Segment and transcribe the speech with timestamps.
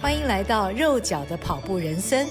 [0.00, 2.24] 欢迎来到肉脚的跑步人生。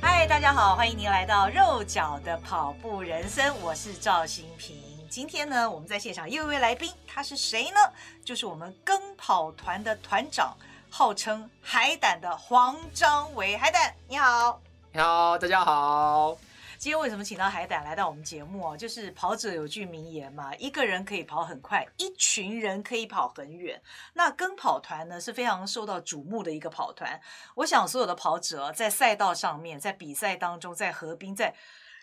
[0.00, 4.76] 嗨，大家好，欢迎您来到肉脚的跑步人生，我是赵新平。
[5.10, 7.80] 今天呢，我们在现场又一位来宾，他是谁呢？
[8.24, 10.56] 就是我们跟跑团的团长，
[10.88, 13.56] 号称海胆的黄章维。
[13.56, 14.60] 海胆，你好。
[14.92, 16.36] 你好，大家好。
[16.78, 18.76] 今天为什么请到海胆来到我们节目啊？
[18.76, 23.82] 就是跑者有句名言嘛，一个人可以跑很快，一群人可以跑很远。
[24.14, 27.20] 那跟跑团呢，是非常受到瞩目的一个跑团。
[27.56, 31.52] 我想所有的跑者在赛道上面，在比赛当中，在河滨，在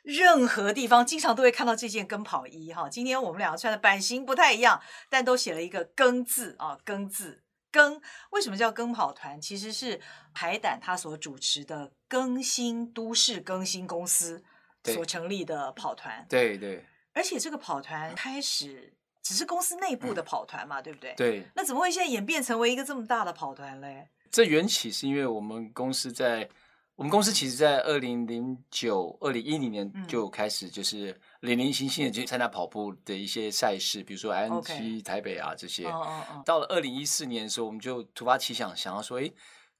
[0.04, 2.90] 任何地方，经常都会看到这件跟跑衣哈。
[2.90, 7.44] 今天我们两个穿的版型不太一样，但都写了一个“跟”字啊，“跟”字。
[7.72, 8.02] 跟
[8.32, 9.40] 为什么叫跟跑团？
[9.40, 10.02] 其实是
[10.34, 14.44] 海胆他所主持的更新都市更新公司。
[14.94, 21.14] 所成立的跑团，对对，而且这个跑团开始只是公司内部的跑团嘛，嗯、对不对？
[21.16, 21.48] 对。
[21.56, 24.08] 那怎么会现在演变成为一个这么大的跑团嘞？
[24.30, 26.48] 这缘起是因为我们公司在
[26.96, 35.86] 我们公司其实，在二零零九、二零一零年就开始就是零零星星的去参加跑步的一些赛事，比如说 ING 台北啊这些。
[35.86, 36.44] 哦哦哦。
[36.46, 39.32] 到了二零一四年的时候，我们就突发奇想，想要说，哎，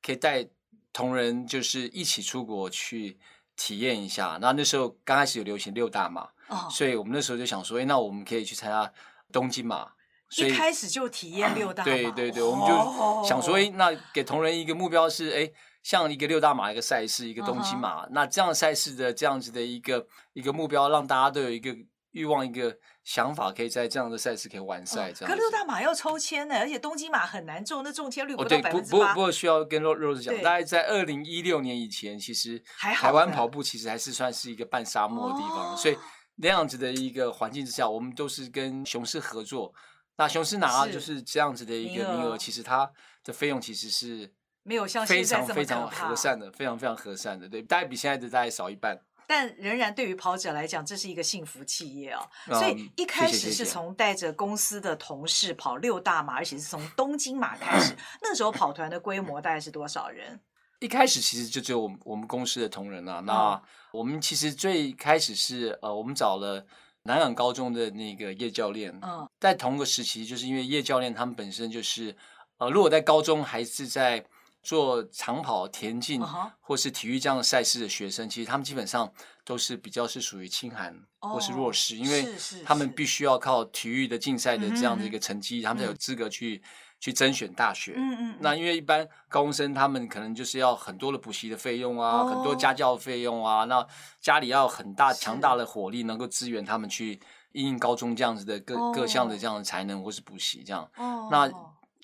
[0.02, 0.46] 可以带
[0.92, 3.18] 同仁就是一起出国去。
[3.56, 6.70] 体验一下，那那时候刚开始有流行六大马，oh.
[6.70, 8.92] 所以我们那时候就想说，哎，那我们可以去参加
[9.32, 9.88] 东京马。
[10.30, 12.54] 所以一开始就体验六大马，对对对，oh.
[12.54, 15.52] 我们就想说，哎，那给同仁一个目标是，哎，
[15.84, 18.10] 像一个六大马一个赛事，一个东京马，uh huh.
[18.12, 21.76] 那这样赛事的这样子的一个一个目标，让大家都有一个。
[22.16, 25.30] 欲望一个想法，可以在这样的赛事可以完赛，这样。
[25.30, 28.98] 可六大马要抽签呢，而且东京马很难中，那中签率不到百分之八。
[28.98, 35.98] 不不不过需要跟 Rose 讲，大概在二零一六年以前，其实台湾跑步其实还是算是一个半沙漠的地方，所以
[36.38, 39.74] 那样子的一个环境之下，我们都是跟雄狮合作。
[40.16, 42.90] 那雄狮拿就是这样子的一个名额，其实它
[43.26, 48.98] 的费用其实是没有像非常非常和善的，非常非常和善的，对，大概比现在的大概少一半。
[49.28, 52.28] 但仍然对于跑者来讲，这是一个幸福企业哦。
[52.48, 57.96] 所以一开始是从带着公司的同事跑六大马，而且是从东京马开始。
[58.22, 60.40] 那时候跑团的规模大概是多少人？
[60.80, 63.22] 一开始其实就只有我们我们公司的同仁啊。
[63.26, 66.66] 那我们其实最开始是呃，我们找了
[67.04, 68.98] 南港高中的那个叶教练。
[69.02, 72.16] 嗯，在同个时期，就是因为叶教练他们本身就是
[72.58, 74.26] 呃，如果在高中还是在。
[74.66, 76.20] 做长跑、田径
[76.60, 79.10] 或是体育这样的赛事的学生，其实他们基本上
[79.46, 82.26] 都是比较是属于清寒或是弱势，因为
[82.66, 86.64] 他们必须要靠体育的竞赛的这样的一个成绩，他们才有资格去
[87.00, 87.94] 去甄选大学。
[87.96, 88.38] 嗯嗯。
[88.40, 93.86] 那因为一般高中生他们可能就是要很多的补习的费用啊，很多家教费用啊，那
[94.20, 97.20] 家里要很大强大的火力能够支援他们去
[97.52, 100.90] 应应高中这样子的各各项的这样的才能或是补习这样。
[100.98, 101.30] 哦。
[101.32, 101.52] 那。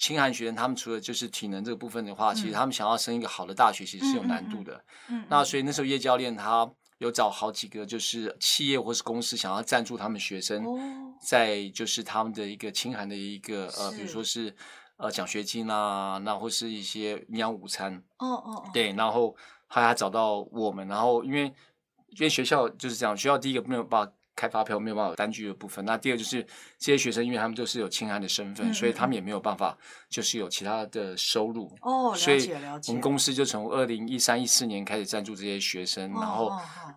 [0.01, 4.83] 清寒学生，他们除了就是体能这个部分的话，嗯、其实他们想要升一个好的大学，其实是有难度的。
[5.09, 6.67] 嗯，那所以那时候叶教练他
[6.97, 10.79] 有找好几个就是企业或是公司想要赞助他们学生，哦、
[11.21, 14.51] 在就是他们的一个清寒的一个呃，比如说是
[14.97, 18.03] 呃奖学金啊，那或是一些营养午餐。
[18.17, 18.69] 哦哦。
[18.73, 19.35] 对，然后
[19.69, 24.11] 他还找到我们，然后因为因为学校就是这样，学校第一个没有办法。
[24.41, 26.41] 开发票没有办法有单据的部分，那第二就是
[26.79, 29.77] 这些学生，因为他们都是有清寒的身份，所以他们也没有办法
[30.09, 31.71] 就是有其他的收入。
[31.81, 32.87] 哦，了解，了解。
[32.87, 36.51] 所以我们公司就从二零一三一四年开始赞助这些学生，哦、然后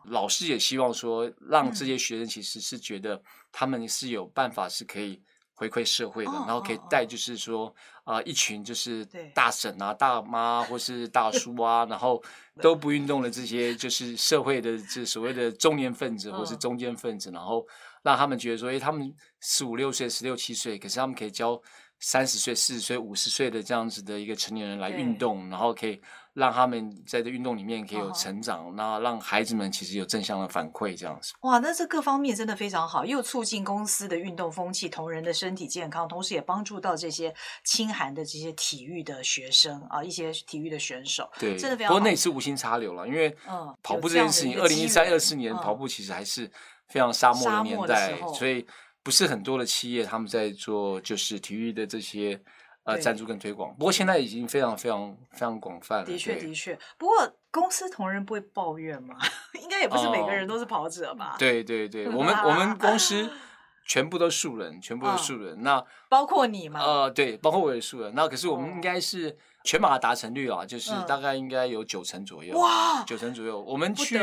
[0.04, 3.22] 老师也希望说，让这些学生其实是觉得
[3.52, 5.20] 他们是有办法是可以。
[5.54, 7.72] 回馈社会的，然后可以带，就是说，
[8.02, 12.22] 啊、呃，一群就是大婶啊、大妈或是大叔啊，然后
[12.60, 17.64] 都不运动的这些，就是社会的这所谓的中年分子或是中间分子，然后
[18.02, 21.60] 让他们觉得说，哎，他们十五六岁、十六七岁，可是他们可以教
[22.00, 26.00] 三十岁、四十岁、五十岁的这样子的一个成年人来运动，然后可以。
[26.34, 29.02] 让他们在这运动里面可以有成长，那、uh huh.
[29.04, 31.32] 让孩子们其实有正向的反馈，这样子。
[31.42, 37.32] 哇，那这各方面真的非常好，又促进公司的运动风气，同仁的身体健康，同时也帮助到这些
[37.62, 41.30] 清寒的这些体育的学生啊，一些体育的选手。
[41.38, 41.94] 对，真的非常好。
[41.94, 43.32] 不过那也是无心插柳了，因为
[43.80, 46.50] 跑步这件事情，二零一三、二四年跑步其实还是
[46.88, 48.66] 非常沙漠的年代，所以
[49.04, 52.42] 不是很多的企业他们在做就是体育的这些。
[52.86, 56.04] 呃，赞助跟推广，不过现在已经非常非常非常广泛了。
[56.04, 56.78] 的确，的确。
[56.98, 57.16] 不过
[57.50, 59.16] 公司同仁不会抱怨吗？
[59.62, 61.34] 应该也不是每个人都是跑者吧？
[61.38, 63.32] 对对对， 我们我们公司
[63.88, 65.62] 全部都素人，全部都素人。
[65.62, 66.78] 那包括你吗？
[66.78, 68.12] 呃，对，包括我也素人。
[68.14, 72.54] 那可是我们应该是全马达成率啊，就是大概应该有九成左右。
[72.58, 73.58] 哇，九成左右。
[73.62, 74.18] 我们去，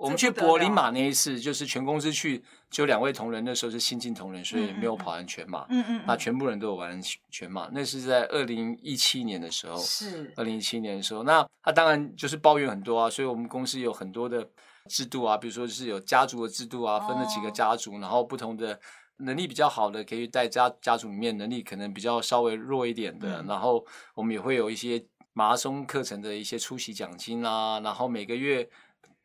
[0.00, 5.66] 我们去柏林马那一次，就是全公司去，就两位同仁，那时候是新进同仁，所以没有跑完全马。
[5.68, 6.98] 嗯嗯，那全部人都有完
[7.30, 7.68] 全马。
[7.70, 11.22] 那是在二零一七年的时候，是二零一七年的时候。
[11.22, 14.48] 那他当然就是抱怨很多啊，所以我们公司有很多的
[14.88, 18.80] 制度啊，比如说是有家族的制度啊，分了几个家族，然后不同的
[19.18, 25.04] 能力比较好的可以带家家族里面能力可能比较稍微弱一点的，然后我们也会有一些
[25.34, 28.66] 马拉松课程的一些出席奖金啊，然后每个月。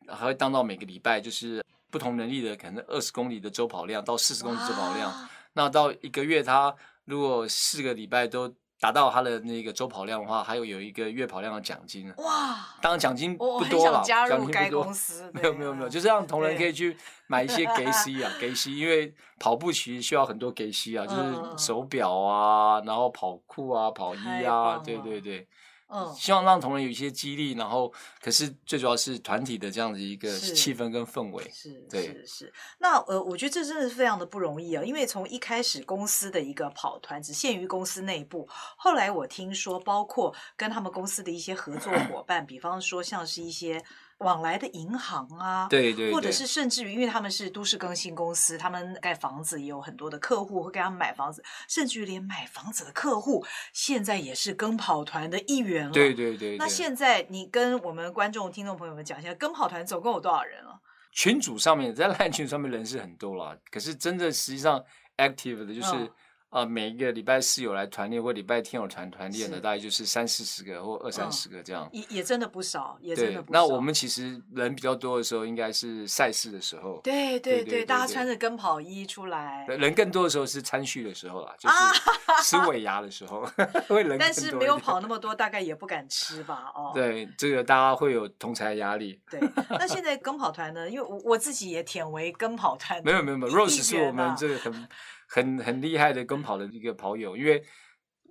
[0.08, 5.12] 还会当到每个礼拜，就是不同能力的，可能二十公里的周跑量到四十公里周跑量。
[5.54, 6.74] 那到一个月，他
[7.04, 12.12] 如果四个礼拜都达到他的那个周跑量的话，还有有一个月跑量的奖金。
[12.18, 12.76] 哇！
[12.82, 14.92] 当然奖金不多了，奖金不多。
[15.32, 16.94] 没有没有没有，就是让同仁可以去
[17.26, 25.48] 买一些 给 C 啊，给 C，，因为跑步其实需要很多给 C 啊，就是手表啊，然后跑裤啊、跑衣啊，对对对。
[25.88, 32.52] 嗯，希望让同仁有一些激励，然后可是最主要是团体的这样子一个气氛跟氛围，是，对，是是。
[32.78, 43.84] 那呃，我觉得这真的是非常的不容易啊，因为从一开始公司的一个跑团只限于公司内部，后来我听说，包括跟他们公司的一些合作 伙伴，比方说像是一些。
[44.18, 55.92] 往来的银行啊，对，对对，或者是甚至于，因为他们是都市更新公司，他们盖房子也有很多的客户会给他们买房子，甚至于连买房子的客户现在也是跟跑团的一员了。
[55.92, 56.56] 对对对，对。
[56.56, 60.80] 那现在你跟我们观众、听众朋友们讲一下，跟跑团总共有多少人了？
[61.12, 64.82] 群组上面，在 LINE 群上面人是很多了，可是真的实际上
[65.18, 65.94] active 的就是。
[65.94, 66.10] 嗯
[66.48, 71.88] 啊，每一个礼拜四有来团练，或礼拜天有团团练的，大概就是三四十个或二三十个这样。
[71.92, 73.58] 也也真的不少，也真的不少。
[73.58, 77.00] 那我们其实人比较多的时候，应该是赛事的时候。
[77.02, 79.66] 对对对，大家穿着跟跑衣出来。
[79.66, 81.76] 人更多的时候是餐叙的时候啦，就是
[82.44, 83.44] 吃尾牙的时候，
[83.88, 84.16] 会人。
[84.16, 86.72] 但是没有跑那么多，大概也不敢吃吧？
[86.74, 86.92] 哦。
[86.94, 89.20] 对，这个大家会有同侪压力。
[89.28, 90.88] 对，那现在跟跑团呢？
[90.88, 93.02] 因为我我自己也舔为跟跑团。
[93.04, 94.88] 没有没有没有，Rose 是我们这个很。
[95.28, 97.62] 很很厉害的跟跑的一个跑友，因为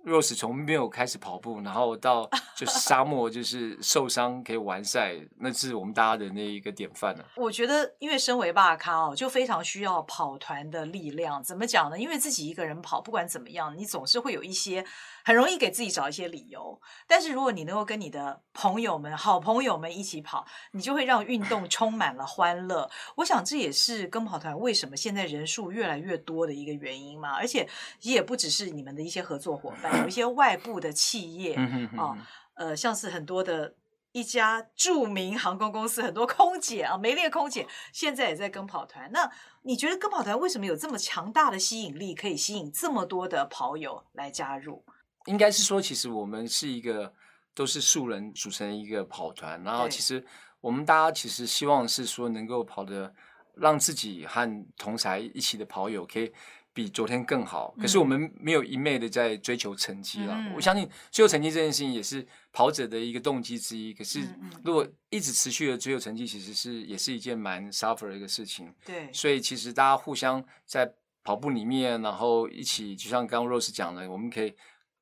[0.04, 7.26] Rose 从没有开始跑步，然后到 就是沙漠就是受伤可以完赛，那是我们大家的那一个典范了。
[7.36, 11.42] 我觉得，因为身为爸咖哦，就非常需要跑团的力量。
[11.42, 11.98] 怎么讲呢？
[11.98, 14.84] 因为自己一个人跑，不管怎么样，你总是会有一些。
[15.26, 22.88] 很容易给自己找一些理由，但是如果你能够跟你的朋友们、好朋友们一起跑，你就会让运动充满了欢乐。
[23.16, 27.34] 我想这也是跟跑团为什么现在人数越来越多的一个原因嘛。
[27.34, 27.68] 而且
[28.02, 31.56] 也不只是你们的一些合作伙伴，有一些外部的企业
[31.96, 32.16] 啊，
[32.54, 33.74] 呃，像是很多的
[34.12, 39.10] 一家著名航空公司，很多空姐啊，美丽空姐现在也在跟跑团。
[39.10, 39.28] 那
[39.62, 44.84] 你觉得跟跑团为什么有这么强大的吸引力，可以吸引这么多的跑友来加入？
[45.26, 47.12] 应该是说，其实我们是一个
[47.54, 50.24] 都是素人组成一个跑团，然后其实
[50.60, 53.12] 我们大家其实希望是说能够跑的
[53.54, 56.32] 让自己和同台一起的跑友可以
[56.72, 57.74] 比昨天更好。
[57.80, 60.34] 可是我们没有一昧的在追求成绩了。
[60.34, 63.94] 嗯、我相信追求成绩这件事情也是跑者的一个动机之一。
[63.94, 64.20] 可是
[64.62, 68.72] 如果一直持续的追求成绩，其实是也是一件蛮 suffer 的一个事情。
[68.84, 70.92] 对，所以其实大家互相在
[71.24, 74.54] 跑步里面，然后一起，就像刚刚 Rose 讲的，我们可以。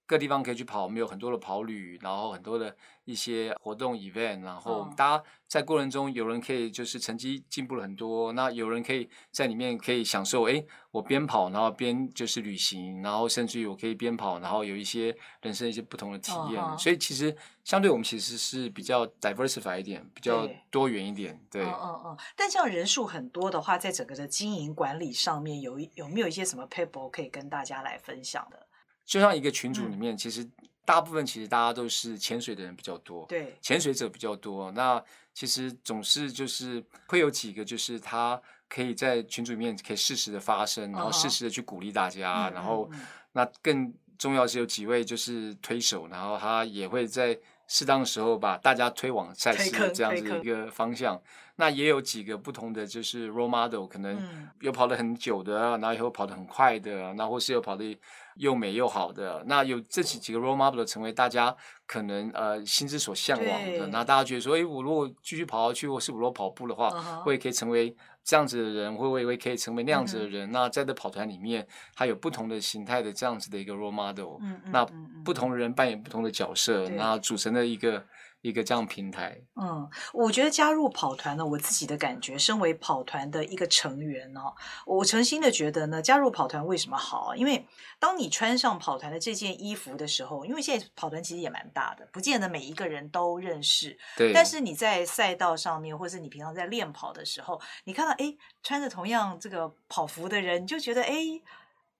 [0.06, 16.62] 各地方可以去跑，我们有很多的跑旅，然后很多的一些活动 event，然后大家在过程中有人可以就是成绩进步了很多，那有人可以在里面可以享受，哎，我边跑然后边就是旅行，然后甚至于我可以边跑，然后有一些人生一些不同的体验。
[16.62, 16.76] Uh.
[16.76, 17.34] 所以其实
[17.64, 21.40] 相对我们其实是比较 diversify 一点，比较多元一点。
[21.50, 22.18] 对，嗯嗯嗯。
[22.36, 28.66] 但像人数很多的话，在整个的经营管理上面有有没有一些什么撇步可以跟大家来分享的？
[29.04, 30.46] 就像一个群组里面，其实
[30.84, 34.70] 大部分其实大家都是潜水的人比较多，对，潜水者比较多。
[34.72, 42.50] 那其实总是就是会有几个，就是他可以在群组里面可以适时的发声，然后适时的去鼓励大家。
[42.50, 42.90] 然后
[43.32, 51.20] 那更重要是有几位就是推手，然后他也会在适当的时候把大家推往赛事的这样子一个方向。
[51.56, 54.20] 那也有几个不同的就是 role model，可能
[54.60, 57.98] 有跑得很久的，然后也有跑得很快的，那或是有跑得。
[58.36, 61.54] 又美又好的，那有这几几个 role model 成为大家
[61.86, 67.42] 可能呃心之所向往的，那大家觉得说，哎，我如果继续跑下去，或是我如果跑步的话，会、uh huh.
[67.44, 67.94] 可以成为
[68.24, 70.52] 这样子的人，会不会可以成为那样子的人？Uh.
[70.52, 74.58] 那在这跑团里面，它有不同的形态的这样子的一个 role model，、uh.
[74.72, 74.84] 那
[75.24, 76.94] 不同的人扮演不同的角色，uh.
[76.96, 78.04] 那组成的一个。
[78.44, 79.40] 一个这样平台。
[79.56, 84.40] 嗯，我觉得加入跑团呢，我自己的感觉，身为跑团的一个成员呢，
[84.84, 87.34] 我诚心的觉得呢，加入跑团为什么好？
[87.34, 87.66] 因为
[87.98, 93.98] 当你穿上跑团的这件衣服的时候，因为现在跑团其实也蛮大的，不见得每一个人都认识。
[94.14, 94.30] 对。
[94.34, 101.40] 但是你在赛道上面，或是你平常在练跑的时候，你看到哎，穿着同样这个跑服的人，你就觉得哎。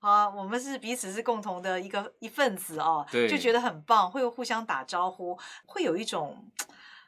[0.05, 6.37] 啊，我们是彼此是共同的一个一份子哦，对，就觉得很棒，会互相打招呼，会有一种。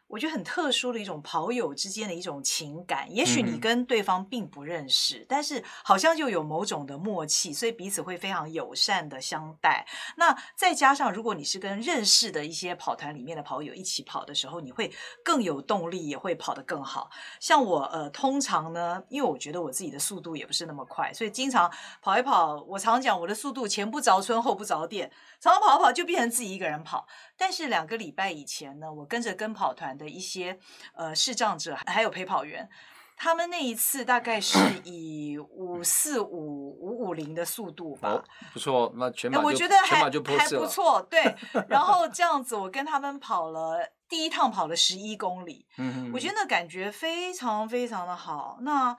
[0.09, 9.87] 我觉得很特殊的一种跑友之间的一种情感，也许你跟对方并不认识，嗯、但是好像就有某种的默契，所以彼此会非常友善的相待。
[10.17, 14.93] 那再加上如果你是跟认识的一些跑团里面的跑友一起跑的时候，你会
[15.25, 17.11] 更有动力，也会跑得更好。
[17.41, 21.71] 像我呃，通常呢，因为我觉得我自己的速度也不是那么快，所以经常
[22.01, 25.11] 跑一跑，我常讲我的速度前不着村后不着店，
[25.47, 27.07] 常常跑跑就变成自己一个人跑。
[27.37, 30.59] 但是两个礼拜以前呢，我跟着跟跑团的一些
[30.95, 32.69] 呃视障者还有陪跑员，
[33.17, 41.37] 他们那一次大概是以五四五五五零的速度吧，哦、不错，那全马就我觉得还还不错，对。
[41.69, 48.59] 然后这样子，我跟他们跑了第一趟，跑了十一公里，嗯，我觉得那感觉非常非常的好。
[48.63, 48.97] 那。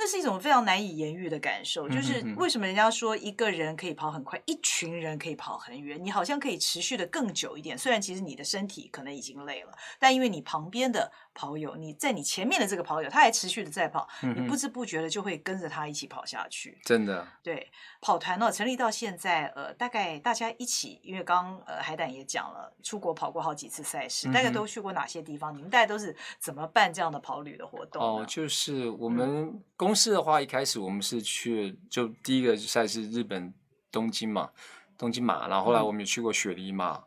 [0.00, 7.76] 那是一种非常难以言喻的感受，就是为什么人家说一个人可以跑很快，一群人可以跑很远，你好像可以持续的更久一点。
[7.76, 11.12] 虽然其实你的身体可能已经累了，但因为你旁边的。
[11.32, 16.78] 跑友，你在你前面的这个跑友，他还持续的在跑，嗯、你不知不觉的就会跟着他一起跑下去。
[16.84, 17.70] 真的，对，
[18.00, 25.56] 跑团呢成立到现在，呃，大概大家一起，因为刚呃海胆也讲了，出国跑过好几次赛事，嗯，大概都去过哪些地方？
[25.56, 28.02] 你们大概都是怎么办这样的跑旅的活动？
[28.02, 33.54] 哦，就是我们公司的话，一开始我们是去就第一个赛事日本
[33.92, 34.50] 东京嘛，
[34.98, 37.04] 东京马，然后后来我们也去过雪梨马，嗯，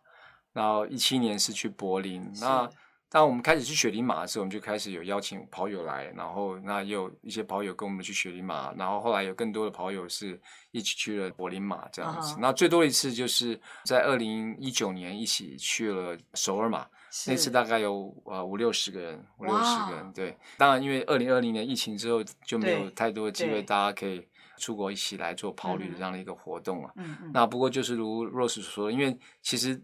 [0.54, 2.70] 然后一七年是去柏林，那。
[3.14, 10.42] 当我们开始去雪梨马的时候，我们就开始有邀请跑友来，然后那也有一些跑友跟我们去雪梨马，然后后来有更多的跑友是
[10.72, 12.34] 一起去了柏林马这样子。
[12.34, 12.40] Uh -huh.
[12.40, 16.88] 那最多一次就是在二零一九年一起去了首尔马，
[17.28, 20.12] 那次大概有呃五六十个人，五六十个人。
[20.12, 24.28] 对，当然因为二零二零年疫情之后就没有太多的机会，大家可以
[24.58, 26.92] 出国一起来做跑旅的这样的一个活动了。
[26.96, 27.32] 嗯嗯。
[27.32, 29.80] 那不过就是如 Rose 所说的，因为其实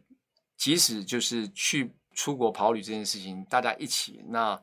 [0.57, 1.93] 即使就是去。
[2.19, 4.61] 出国跑旅这件事情，大家一起，那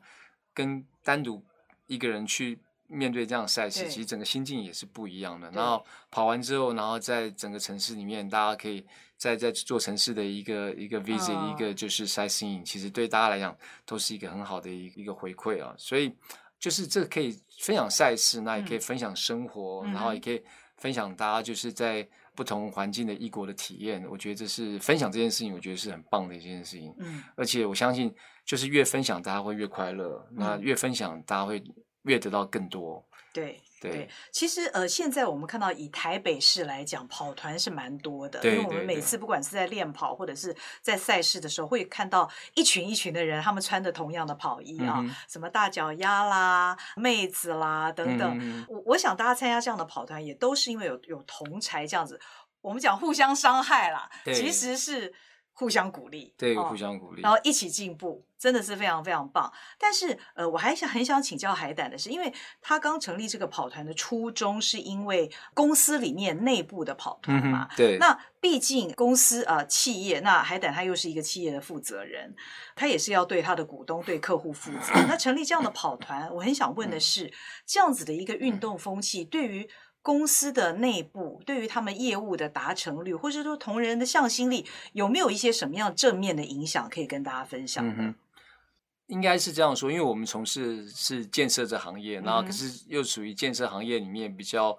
[0.53, 1.43] 跟单独
[1.87, 5.49] 一个人去面对这样的赛事，其实整个心境也是不一样的。
[5.49, 8.85] 然后跑完之后，然后在整个城市里面，大家可以
[9.17, 15.73] 在在做城市的一个一个 visit，、哦、一个就是 sightseeing，其实对大家来讲都是一个很好的一一个回馈啊。
[15.79, 16.13] 所以
[16.59, 20.39] 就是这个可以分享赛事，那也可以分享生活，嗯、然后也可以
[20.77, 22.07] 分享大家就是在。
[22.37, 26.93] 不同环境的异国的体验，我觉得这是分享这件事情，我觉得是很棒的一件事情。
[26.99, 28.13] 嗯，而且我相信，
[28.45, 30.23] 就是越分享，大家会越快乐。
[30.29, 31.59] 嗯，那越分享，大家会
[32.07, 33.05] 越得到更多。
[33.31, 33.61] 对。
[33.79, 38.43] 对，其实呃，现在我们看到以台北市来讲，跑团是蛮多的。
[38.43, 48.39] 因为我们每次不管是在练跑或者是在赛事的时候，会看到一群一群的人，他们穿着同样的跑衣啊，嗯、什么大脚丫啦、妹子啦等等。
[48.41, 52.19] 嗯、我我想大家参加这样的跑团，也都是因为有有同才这样子。
[52.61, 55.13] 我们讲互相伤害啦，其实是。
[55.59, 59.51] 互相鼓励，对，互相鼓励，然后一起进步，真的是非常非常棒。
[59.79, 67.67] 但是，呃，我还想很想请教海胆的是，因为他刚成立这个跑团的初衷，是因为公司里面内部的跑团嘛？
[67.71, 67.97] 嗯、对。
[67.97, 72.35] 那毕竟公司啊、呃，企业，那海胆他又是一个企业的负责人，
[72.75, 74.93] 他也是要对他的股东、对客户负责。
[75.07, 77.33] 那成立这样的跑团，我很想问的是，
[77.65, 79.67] 这样子的一个运动风气，对于
[80.07, 87.85] 公司的内部对于他们业务的达成率，或者说同仁的向心力，有没有一些什么样正面的影响可以跟大家分享？
[87.85, 88.15] 嗯，
[89.07, 94.77] 应该是这样说，因为我们从事是建设这行业，然后可是又属于建设行业里面比较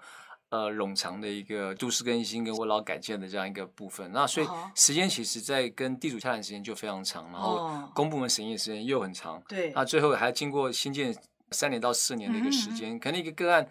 [0.48, 11.14] 呃冗长的一个都市更新跟危老改建的这样一个部分，那所以时间其实在跟地主洽谈时间就非常长，然后公部门审议时间又很长，对，那最后还经过新建
[11.50, 13.68] 三年到四年的一个时间，嗯、可能一个个案。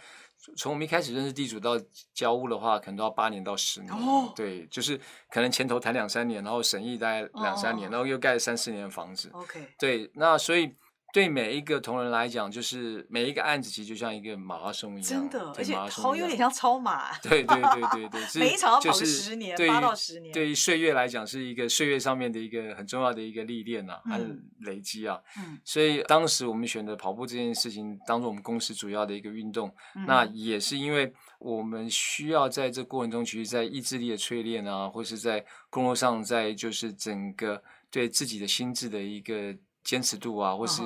[0.56, 1.80] 从我们一开始认识地主到
[2.14, 3.92] 交屋的话，可能都要八年到十年。
[3.94, 5.00] 哦，对，就是
[5.30, 9.30] 可能前头谈两三年，然后审议大概两三年，哦，然后又盖三四年的房子。
[9.34, 10.74] OK，对，那所以
[11.14, 17.18] 对每一个同仁来讲，就是每一个案子其实就像一个马拉松一样，真的，而且好像有点像超马。
[17.20, 20.34] 对对对对对， 每一场要跑十年，八到十年。
[20.34, 24.26] 对于岁月来讲，是一个岁月上面的一个很重要的一个历练啊，还有
[24.60, 25.20] 累积啊。
[25.38, 25.58] 嗯。
[25.64, 29.74] 所以当时我们选择跑步这件事情，当做我们公司主要的一个运动，
[30.06, 39.56] 那也是因为我们需要在这过程中，其实，在意志力的淬炼啊，或是在工作上，在就是整个对自己的心智的一个。
[39.88, 40.84] 坚持度啊，或是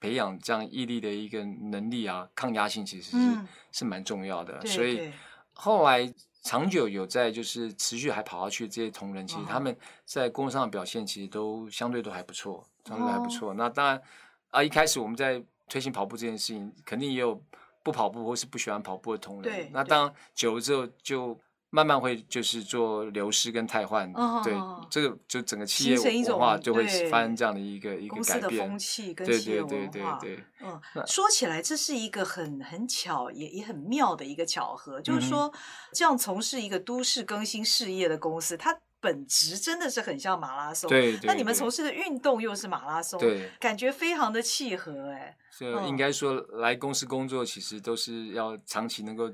[0.00, 4.58] 培养这样毅力的一个能力啊，抗压性其实是、嗯、是蛮重要的。
[4.64, 5.12] 所以
[5.52, 6.10] 后来
[6.42, 13.52] 长久有在就是持续还跑下去这些同仁，其实他们在工作上的表现其实都相对都还不错，相对还不错。
[13.52, 14.02] 那当然
[14.48, 17.38] 啊，一开始我们在推行跑步这件事情，肯定也有
[17.82, 19.70] 不跑步或是不喜欢跑步的同仁。
[19.70, 21.38] 那当然久了之后就。
[21.70, 24.12] 慢慢会就是做流失跟汰换，
[24.42, 24.52] 对，
[24.90, 28.40] 这个就整个企业文化就会发生这样的一个一个改变。
[28.40, 30.18] 公司的风气跟企业文化，
[30.60, 35.52] 嗯，说起来这是一个很很巧也也很妙的一个巧合，就是说
[35.92, 45.36] 这样从事一个都市更新事业的公司，它本质真的是很像马拉松，对，那你们从事的运动又是马拉松，对，感觉非常的契合，哎。
[45.58, 49.30] 就应该说，来公司工作其实都是要长期能够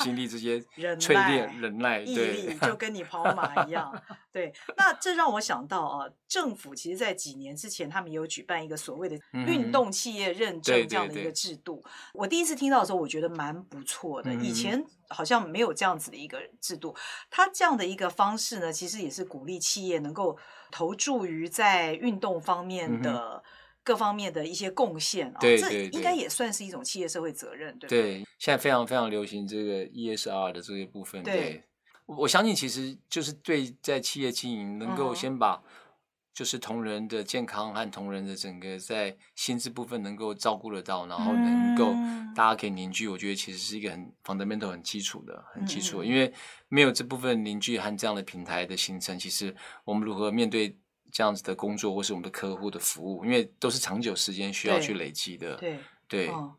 [0.00, 0.58] 经历这些
[0.98, 3.90] 淬炼、忍耐、毅力，就跟你跑马一样。
[4.32, 11.82] 对，那这让我想到啊，政府其实在几年之前，他们有举办一个所谓的运动企业认证这样的一个制度。
[12.14, 14.32] 我第一次听到的时候，我觉得蛮不错的。
[14.34, 16.94] 以前好像没有这样子的一个制度。
[17.30, 20.38] 它这样的一个方式呢，其实也是鼓励企业能够
[20.70, 23.42] 投注于在运动方面的。
[23.82, 31.22] 各方面的一些贡献啊，对，这应该也算是一种企业社会责任，对对，现在非常非常流行这个 ESR 的这些部分。
[31.22, 31.64] 对，
[32.16, 35.62] 我相信其实就是对在企业经营，能够先把
[36.32, 41.92] 就是同仁的健康和同仁的整个在薪资部分能够照顾得到，然后能够
[42.34, 46.32] 大家可以凝聚，我觉得其实是一个很 fundamental 很基础的、很基础的，因为
[46.68, 50.76] 没有这部分凝聚和这样的平台的形成，其实我们如何面对？
[51.12, 55.56] 这样子的工作，或是我们的客户的服务，因为都是长久时间需要去累积的。
[55.56, 55.76] 对
[56.06, 56.54] 对，哦，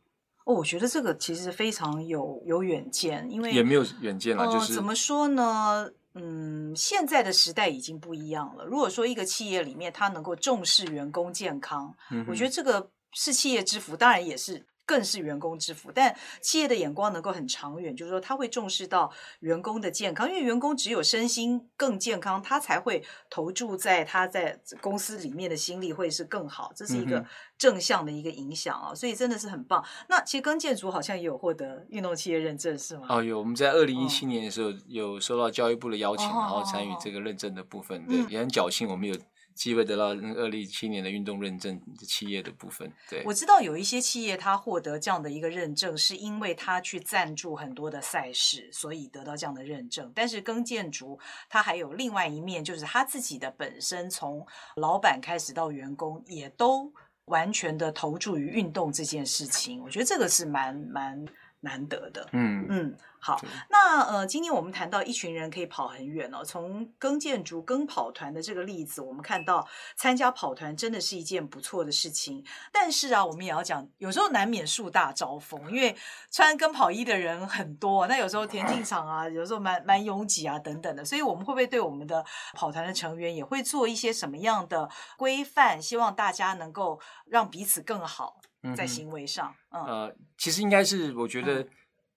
[0.45, 5.89] 我觉得这个其实非常有有远见，因为也没有远见了，就是怎么说呢？
[6.13, 8.65] 嗯，现在的时代已经不一样了。
[8.65, 14.65] 如果说一个企业里面，他能够重视员工健康，嗯，我觉得这个是企业之福，当然也是。
[14.91, 27.25] 更是员工之福，但企业的眼光能够很长远，就是说他会重视到员工的健康，因为员工只有身心更健康，他才会投注在他在公司里面的心力会是更好，这是一个
[27.57, 29.81] 正向的一个影响啊，所以真的是很棒。
[30.09, 33.05] 那其实跟建筑好像也有获得运动企业认证，是吗？
[33.07, 39.15] 哦，有，我们在二零一七年的时候有收到教育部的邀请，然后参与这个认证的部分，对，也很侥幸，我们有。
[39.53, 50.11] 机会得到二零一七年的运动认证的企业的部分，对，我知道有一些企业，它获得这样的一个认证，是因为它去赞助很多的赛事，所以得到这样的认证。
[50.15, 56.91] 但是更建筑，它还有另外一面，就是他自己的本身，从老板开始到员工，也都
[57.25, 59.81] 完全的投注于运动这件事情。
[59.81, 61.25] 我觉得这个是蛮蛮
[61.61, 62.27] 难得的。
[62.33, 62.97] 嗯嗯。
[63.23, 66.43] 好，那呃，今天我们谈到一群人可以跑很远哦。
[66.43, 72.43] 从跟建筑跟跑团的这个例子，我们看到参加跑团真的是一件不错的事情。
[72.71, 75.95] 但是啊，我们也要讲，有时候难免树大招风，因为
[76.31, 81.05] 穿跟跑衣的人很多，那有时候田径场啊，有时候蛮蛮拥挤啊，等等的。
[81.05, 85.79] 所以我们会不会对我们的跑团的成员也会做一些什么样的规范？
[85.79, 88.39] 希望大家能够让彼此更好，
[88.75, 89.53] 在行为上。
[89.69, 91.67] 呃，其实应该是我觉得。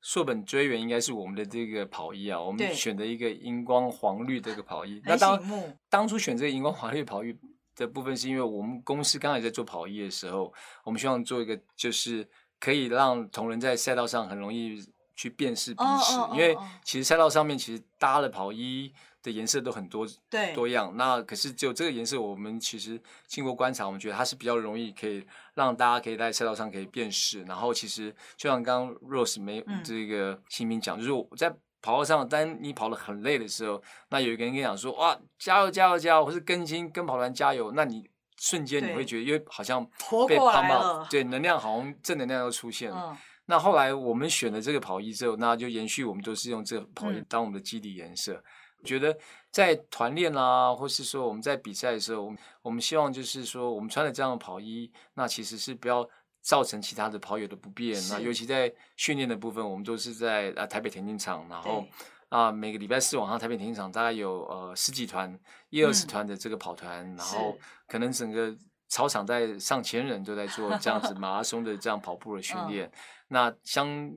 [0.07, 5.01] 硕本追源应该是我们的这个跑衣啊，我们选的一个荧光黄绿这个跑衣。
[5.03, 5.43] 那当
[5.89, 7.35] 当初选这个荧光黄绿跑衣
[7.75, 10.53] 的部分，是因为我们公司刚才在做跑衣的时候，
[10.85, 12.29] 我们希望做一个就是
[12.61, 14.77] 可以让同仁在赛道上很容易
[15.15, 18.93] 去辨识彼此，因为其实赛道上面其实搭的跑衣。
[19.25, 20.95] 的颜色都很多，对，多样。
[20.99, 27.43] 那可是只有这个颜色，我们其实经过观察，我们觉得它是比较容易可以让大家可以在赛道上可以辨识。
[27.45, 31.49] 然后其实就像刚刚 Rose 没这个新兵讲，嗯、就是我在
[31.81, 39.83] 跑道上，当你跑得很累的时候，那有一个人跟你讲说：“哇，加油加油加油！”或是更新跟跑团加油，那你瞬间你会觉得，因为好像
[40.29, 43.09] 被 pump up，对，能量好像正能量又出现了。
[43.11, 43.17] 嗯、
[43.47, 48.35] 那后来我们选了这个跑衣之后，那就延续我们都是用这个跑衣当我们的基底颜色。
[48.35, 48.45] 嗯
[48.85, 49.17] 觉得
[49.51, 56.07] 在团练啊，或是说我们在比赛的时候，我们我们希望就是说，我们穿了这样的跑衣，那其实是不要
[56.43, 57.99] 造成其他的跑友的不便。
[58.11, 61.87] 那尤其在训练的部分，我们都是在啊台北田径场，然后
[62.29, 65.35] 啊对每个礼拜四晚上台北田径场大概有呃十几团、
[65.71, 67.57] 一二十团的这个跑团，嗯、然后
[67.89, 68.55] 可能整个
[68.89, 72.93] 操场在上千人都在做这样子马拉松的这样跑步的训练。
[73.35, 74.11] 那相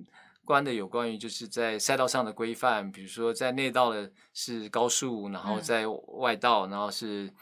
[0.46, 5.86] 关的有关于就是在赛道上的规范，比如说在内道的是高速，然后在
[6.20, 7.34] 外道，然后是。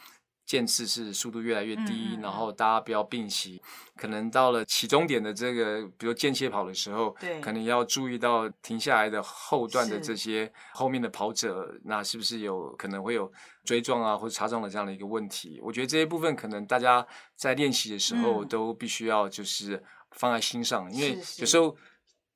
[0.47, 3.59] 渐次是速度越来越低，嗯嗯，然后大家不要并行，
[3.95, 13.31] 可能到了起终点的这个，比如间歇跑的时候，对，可能要注意到停下来的后段的这些后面的跑者，那是不是有可能会有
[13.63, 15.59] 追撞啊或者擦撞的这样的一个问题？
[15.63, 17.03] 我觉得这些部分可能大家
[17.35, 19.83] 在练习的时候都必须要就是
[20.15, 21.75] 放在心上，嗯、因为有时候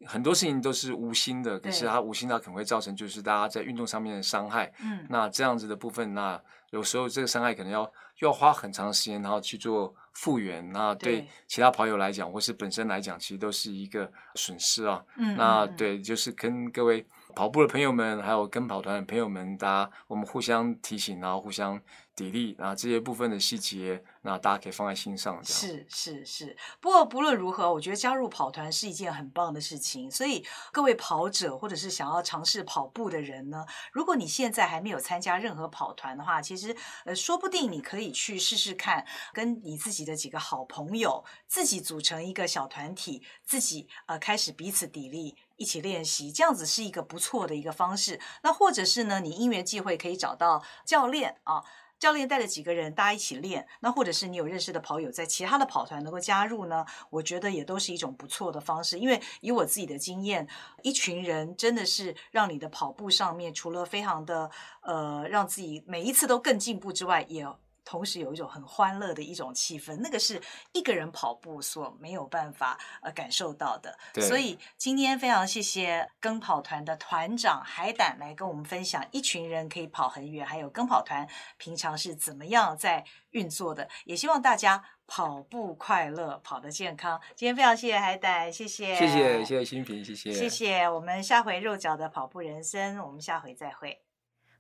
[0.06, 4.72] 很多事情都是无心的，可是它无心它可能会造成就是大家在运动上面的伤害。
[4.82, 6.42] 嗯，那这样子的部分那。
[6.72, 10.72] 有时候这个伤害可能要要花很长时间，然后去做复原。
[10.72, 15.04] 那对其他跑友来讲，或是本身来讲，其实都是一个损失啊。
[15.18, 17.04] 嗯，那对，就是跟各位
[17.40, 21.82] 跑步的朋友们，还有跟跑团的朋友们，大家我们互相提醒，然后互相。
[22.18, 25.42] 砥砺，然后，这些部分的细节，那大家可以放在心上。
[25.42, 30.12] 是是是，不过不论如何，我觉得加入跑团是一件很棒的事情。
[30.12, 36.76] 所以各位跑者或者是想要尝试跑步的人呢，如果你现在还没有参加任何跑团的话，其实
[37.06, 48.20] 呃，说不定你可以去试试看，跟你自己的几个好朋友自己组成一个小团体，自己呃开始彼此砥砺，一起练习，这样子是一个不错的一个方式。
[48.42, 51.64] 那或者是呢，你因缘际会可以找到教练啊。
[52.00, 53.68] 教练带着几个人，大家一起练。
[53.82, 56.86] 那或者是你有认识的跑友在其他的跑团能够加入呢？
[57.10, 58.98] 我觉得也都是一种不错的方式。
[58.98, 60.48] 因为以我自己的经验，
[60.82, 67.46] 一群人真的是让你的跑步上面除了非常的呃，让自己每一次都更进步之外，也。
[67.84, 70.42] 同时有一种很欢乐的一种气氛，那个是
[70.74, 73.98] 一个人跑步所没有办法呃感受到的。
[74.14, 74.24] 对。
[74.24, 83.88] 所以今天非常谢谢跟跑团的团长海胆来跟我们分享，一群人可以跑很远，还有跟跑团平常是怎么样在运作的。
[84.06, 87.20] 也希望大家跑步快乐，跑得健康。
[87.36, 90.90] 今天非常谢谢海胆，谢谢，谢谢，谢谢新平，谢谢，谢谢。
[90.90, 94.09] 我们下回肉脚的跑步人生，我们下回再会。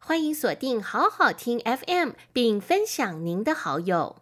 [0.01, 4.15] 欢迎锁定好好听 FM，并分享您的好友。